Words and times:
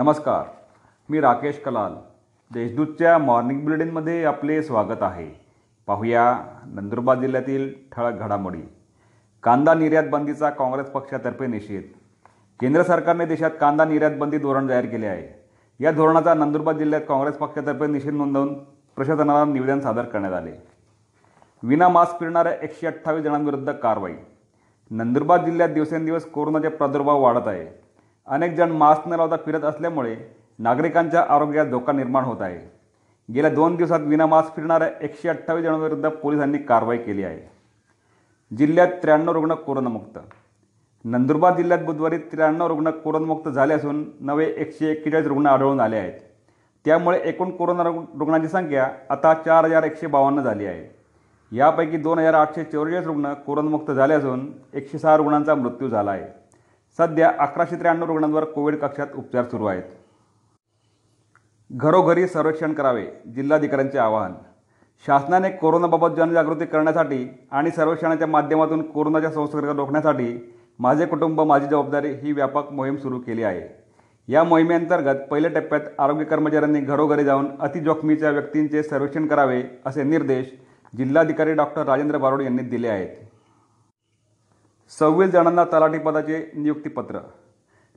नमस्कार. 0.00 0.44
मी 1.08 1.20
राकेश 1.20 1.62
कलाल. 1.64 1.92
देशदूतच्या 2.52 3.18
मॉर्निंग 3.18 3.60
बुलेटिनमध्ये 3.60 4.24
आपले 4.24 4.62
स्वागत 4.62 5.02
आहे. 5.02 5.40
पाहूया 5.86 6.38
नंदुरबार 6.66 7.18
जिल्ह्यातील 7.18 7.74
ठळक 7.92 8.12
घडामोडी. 8.12 8.60
कांदा 9.42 9.74
निर्यात 9.74 10.04
बंदीचा 10.10 10.50
काँग्रेस 10.50 10.86
पक्षातर्फे 10.86 11.46
निषेध. 11.46 11.82
केंद्र 12.60 12.82
सरकारने 12.82 13.26
देशात 13.26 13.50
कांदा 13.60 13.84
निर्यात 13.84 14.10
बंदी 14.18 14.38
धोरण 14.38 14.66
जाहीर 14.66 14.86
केले 14.86 15.06
आहे. 15.06 15.48
या 15.84 15.90
धोरणाचा 15.90 16.34
नंदुरबार 16.34 16.76
जिल्ह्यात 16.76 17.02
काँग्रेस 17.08 17.36
पक्षातर्फे 17.36 17.86
निषेध 17.86 18.14
नोंदवून 18.14 18.54
प्रशासनाला 18.64 19.44
निवेदन 19.44 19.80
सादर 19.80 20.02
करण्यात 20.02 20.32
आले. 20.32 20.52
विना 21.62 21.88
मास्क 21.88 22.20
फिरणाऱ्या 22.20 22.52
एकशे 22.62 22.86
अठ्ठावीस 22.86 23.24
जणांविरुद्ध 23.24 23.72
कारवाई. 23.72 24.14
नंदुरबार 24.90 25.44
जिल्ह्यात 25.44 25.68
दिवसेंदिवस 25.68 26.24
कोरोनाचे 26.24 26.68
प्रादुर्भाव 26.68 27.20
वाढत 27.20 27.48
आहे. 27.48 27.89
अनेक 28.26 28.54
जण 28.54 28.70
मास्क 28.70 29.08
न 29.08 29.12
लावता 29.12 29.36
फिरत 29.36 29.62
असल्यामुळे 29.62 30.16
नागरिकांच्या 30.58 31.24
आरोग्यात 31.28 31.66
धोका 31.66 31.92
निर्माण 31.92 32.24
होत 32.24 32.42
आहे. 32.42 32.58
गेल्या 33.34 33.50
दोन 33.50 33.76
दिवसात 33.76 34.00
विना 34.00 34.26
मास्क 34.26 34.56
फिरणाऱ्या 34.56 34.88
एकशे 35.00 35.28
अठ्ठावीस 35.28 35.64
जणांविरुद्ध 35.64 36.08
पोलिसांनी 36.08 36.58
कारवाई 36.58 36.98
केली 36.98 37.24
आहे. 37.24 37.50
जिल्ह्यात 38.56 38.88
त्र्याण्णव 38.88 39.32
रुग्ण 39.32 39.54
कोरोनामुक्त. 39.54 40.18
नंदुरबार 41.04 41.56
जिल्ह्यात 41.56 41.80
बुधवारी 41.80 42.18
त्र्याण्णव 42.18 42.66
रुग्ण 42.66 42.90
कोरोनामुक्त 42.90 43.48
झाले 43.48 43.74
असून 43.74 44.04
नवे 44.20 44.46
एकशे 44.56 44.90
एक्केचाळीस 44.90 45.26
रुग्ण 45.26 45.46
आढळून 45.46 45.80
आले 45.80 45.96
आहेत. 45.96 46.20
त्यामुळे 46.84 47.20
एकूण 47.24 47.50
कोरोना 47.50 47.82
रुग्णांची 47.82 48.48
संख्या 48.48 48.88
आता 49.10 49.34
चार 49.34 49.64
हजार 49.64 49.82
एकशे 49.82 50.06
बावन्न 50.06 50.40
झाली 50.40 50.66
आहे. 50.66 50.96
यापैकी 51.56 51.96
दोन 51.96 52.18
हजार 52.18 52.34
आठशे 52.34 52.64
चौवेचाळीस 52.64 53.06
रुग्ण 53.06 53.32
कोरोनामुक्त 53.32 53.90
झाले 53.90 54.14
असून 54.14 54.52
एकशे 54.74 54.98
सहा 54.98 55.16
रुग्णांचा 55.16 55.54
मृत्यू 55.54 55.88
झाला 55.88 56.10
आहे. 56.10 56.39
सध्या 56.98 57.30
अकराशे 57.38 57.76
त्र्याण्णव 57.76 58.06
रुग्णांवर 58.06 58.44
कोविड 58.44 58.76
कक्षात 58.76 59.06
उपचार 59.14 59.44
सुरू 59.44 59.66
आहेत. 59.66 59.82
घरोघरी 61.70 62.26
सर्वेक्षण 62.28 62.72
करावे 62.72 63.06
जिल्हाधिकाऱ्यांचे 63.34 63.98
आवाहन. 63.98 64.32
शासनाने 65.06 65.50
कोरोनाबाबत 65.50 66.16
जनजागृती 66.16 66.66
करण्यासाठी 66.66 67.26
आणि 67.50 67.70
सर्वेक्षणाच्या 67.70 68.26
माध्यमातून 68.26 68.82
कोरोनाच्या 68.82 69.30
संसर्ग 69.30 69.68
रोखण्यासाठी 69.76 70.56
माझे 70.78 71.06
कुटुंब 71.06 71.40
माझी 71.40 71.66
जबाबदारी 71.66 72.12
ही 72.12 72.32
व्यापक 72.32 72.72
मोहीम 72.72 72.96
सुरू 72.96 73.18
केली 73.18 73.42
आहे. 73.42 73.62
या 74.28 74.44
मोहिमेअंतर्गत 74.44 75.20
पहिल्या 75.30 75.50
टप्प्यात 75.50 75.80
आरोग्य 75.98 76.24
कर्मचाऱ्यांनी 76.24 76.80
घरोघरी 76.80 77.24
जाऊन 77.24 77.48
अतिजोखमीच्या 77.60 78.30
व्यक्तींचे 78.30 78.82
सर्वेक्षण 78.82 79.26
करावे 79.26 79.62
असे 79.86 80.02
निर्देश 80.02 80.52
जिल्हाधिकारी 80.92 81.54
डॉक्टर 81.54 81.86
राजेंद्र 81.86 82.18
बारोड 82.18 82.42
यांनी 82.42 82.62
दिले 82.62 82.88
आहेत. 82.88 83.29
सव्वीस 84.98 85.30
जणांना 85.30 85.64
तलाठी 85.64 85.98
पदाचे 85.98 86.50
नियुक्तीपत्र. 86.54 87.18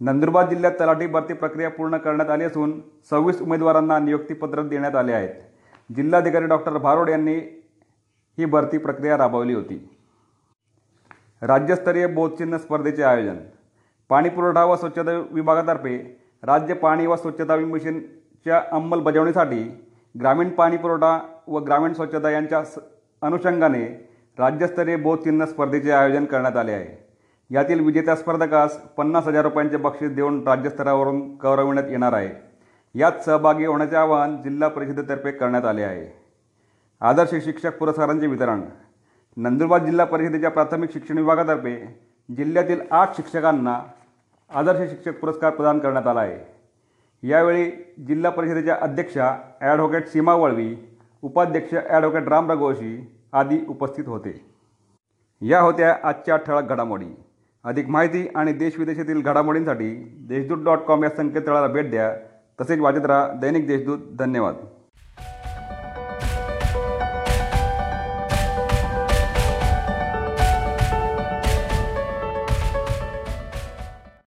नंदुरबार 0.00 0.48
जिल्ह्यात 0.48 0.72
तलाठी 0.80 1.06
भरती 1.06 1.34
प्रक्रिया 1.34 1.70
पूर्ण 1.70 1.96
करण्यात 1.96 2.30
आली 2.30 2.44
असून 2.44 2.80
सव्वीस 3.10 3.40
उमेदवारांना 3.42 3.98
नियुक्तीपत्र 3.98 4.62
देण्यात 4.62 4.94
आले 4.96 5.12
आहेत. 5.12 5.34
जिल्हाधिकारी 5.90 6.46
डॉक्टर 6.46 6.78
भारोड 6.78 7.08
यांनी 7.08 7.34
ही 8.38 8.44
भरती 8.44 8.78
प्रक्रिया 8.78 9.16
राबवली 9.18 9.54
होती. 9.54 9.78
राज्यस्तरीय 11.42 12.06
बोधचिन्ह 12.06 12.58
स्पर्धेचे 12.58 13.02
आयोजन. 13.02 13.36
पाणीपुरवठा 14.10 14.64
व 14.64 14.76
स्वच्छता 14.76 15.12
विभागातर्फे 15.30 15.96
राज्य 16.42 16.74
पाणी 16.74 17.06
व 17.06 17.16
स्वच्छता 17.16 17.56
मिशनच्या 17.56 18.62
अंमलबजावणीसाठी 18.72 19.62
ग्रामीण 20.20 20.48
पाणी 20.48 20.76
पुरवठा 20.76 21.18
व 21.48 21.58
ग्रामीण 21.58 21.92
स्वच्छता 21.92 22.30
यांच्या 22.30 22.62
अनुषंगाने 23.22 24.11
राज्यस्तरीय 24.38 24.96
बोधचिन्ह 24.96 25.44
स्पर्धेचे 25.46 25.90
आयोजन 25.90 26.24
करण्यात 26.24 26.56
आले 26.56 26.72
आहे. 26.72 26.96
यातील 27.50 27.80
विजेत्या 27.80 28.16
स्पर्धकास 28.16 28.76
पन्नास 28.96 29.26
हजार 29.26 29.42
रुपयांचे 29.42 29.76
बक्षीस 29.76 30.10
देऊन 30.10 30.42
राज्यस्तरावरून 30.48 31.20
गौरविण्यात 31.42 31.90
येणार 31.90 32.12
आहे. 32.12 32.30
यात 32.94 33.12
सहभागी 33.26 33.66
होण्याचे 33.66 33.96
आवाहन 33.96 34.42
जिल्हा 34.42 34.68
परिषदेतर्फे 34.68 35.30
करण्यात 35.30 35.64
आले 35.64 35.82
आहे. 35.82 36.06
आदर्श 37.00 37.34
शिक्षक 37.44 37.78
पुरस्कारांचे 37.78 38.26
वितरण. 38.26 38.62
नंदुरबार 39.36 39.84
जिल्हा 39.84 40.06
परिषदेच्या 40.06 40.50
प्राथमिक 40.50 40.92
शिक्षण 40.92 41.18
विभागातर्फे 41.18 41.76
जिल्ह्यातील 42.28 42.80
आठ 42.90 43.16
शिक्षकांना 43.16 43.78
आदर्श 44.50 44.90
शिक्षक 44.90 45.20
पुरस्कार 45.20 45.50
प्रदान 45.50 45.78
करण्यात 45.78 46.06
आला 46.06 46.20
आहे. 46.20 46.38
यावेळी 47.22 47.70
जिल्हा 48.06 48.30
परिषदेच्या 48.30 48.76
अध्यक्षा 48.80 49.34
ॲडव्होकेट 49.60 50.08
सीमा 50.08 50.34
वळवी 50.34 50.74
उपाध्यक्ष 51.22 51.74
ॲडव्होकेट 51.74 52.28
राम 52.28 52.50
रघोशी 52.50 52.96
आदी 53.32 53.58
उपस्थित 53.68 54.04
होते. 54.06 54.46
या 55.40 55.60
होत्या 55.60 55.96
आजच्या 56.04 56.36
ठळक 56.36 56.62
घडामोडी. 56.62 57.06
अधिक 57.64 57.88
माहिती 57.88 58.28
आणि 58.34 58.52
देशविदेशातील 58.52 59.22
घडामोडींसाठी 59.22 59.94
देशदूत 60.28 60.64
डॉट 60.64 60.78
कॉम 60.78 61.04
या 61.04 61.10
संकेतस्थळाला 61.10 61.66
भेट 61.66 61.90
द्या. 61.90 62.16
तसेच 62.60 62.80
वाजत 62.80 63.06
राहा 63.06 63.28
दैनिक 63.28 63.66
देशदूत. 63.66 63.98
धन्यवाद. 64.18 64.54